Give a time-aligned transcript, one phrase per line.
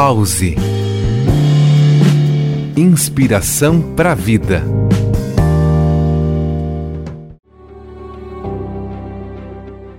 [0.00, 0.54] Pause.
[2.76, 4.62] Inspiração para a vida.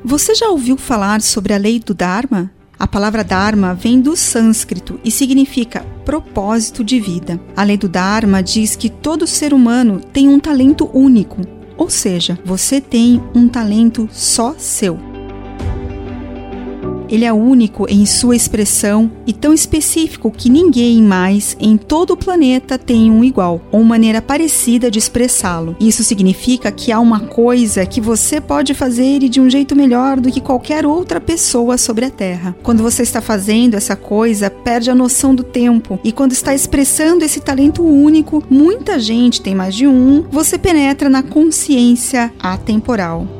[0.01, 2.49] Você já ouviu falar sobre a lei do Dharma?
[2.79, 7.37] A palavra Dharma vem do sânscrito e significa propósito de vida.
[7.53, 11.41] A lei do Dharma diz que todo ser humano tem um talento único,
[11.75, 15.08] ou seja, você tem um talento só seu.
[17.09, 22.17] Ele é único em sua expressão e tão específico que ninguém mais em todo o
[22.17, 25.75] planeta tem um igual ou maneira parecida de expressá-lo.
[25.79, 30.19] Isso significa que há uma coisa que você pode fazer e de um jeito melhor
[30.19, 32.55] do que qualquer outra pessoa sobre a Terra.
[32.61, 37.25] Quando você está fazendo essa coisa, perde a noção do tempo e quando está expressando
[37.25, 43.38] esse talento único, muita gente tem mais de um, você penetra na consciência atemporal.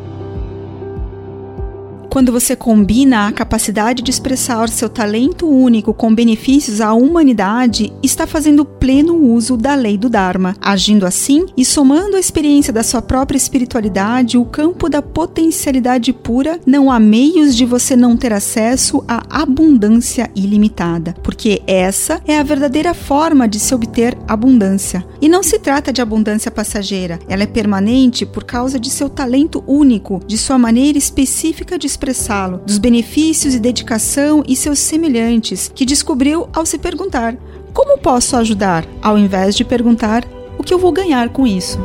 [2.10, 8.26] Quando você combina a capacidade de expressar seu talento único com benefícios à humanidade, está
[8.26, 10.56] fazendo pleno uso da lei do Dharma.
[10.60, 16.60] Agindo assim e somando a experiência da sua própria espiritualidade, o campo da potencialidade pura,
[16.66, 22.44] não há meios de você não ter acesso à abundância ilimitada, porque essa é a
[22.44, 25.06] verdadeira forma de se obter abundância.
[25.22, 29.64] E não se trata de abundância passageira, ela é permanente por causa de seu talento
[29.68, 35.86] único, de sua maneira específica de expressá-lo, dos benefícios e dedicação e seus semelhantes, que
[35.86, 37.36] descobriu ao se perguntar:
[37.74, 38.88] como posso ajudar?
[39.02, 40.26] ao invés de perguntar:
[40.58, 41.78] o que eu vou ganhar com isso?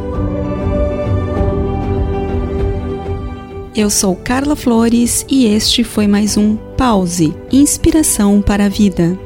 [3.74, 9.18] Eu sou Carla Flores e este foi mais um Pause Inspiração para a Vida.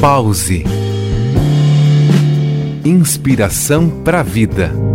[0.00, 0.64] Pause
[2.84, 4.91] Inspiração para a Vida.